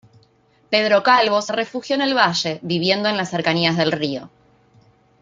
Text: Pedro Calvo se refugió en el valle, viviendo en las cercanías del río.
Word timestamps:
Pedro 0.71 1.03
Calvo 1.03 1.43
se 1.43 1.53
refugió 1.53 1.93
en 1.95 2.01
el 2.01 2.15
valle, 2.17 2.57
viviendo 2.63 3.07
en 3.07 3.17
las 3.17 3.29
cercanías 3.29 3.77
del 3.77 3.91
río. 3.91 4.31